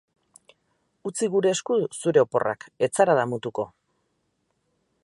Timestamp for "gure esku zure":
1.35-2.25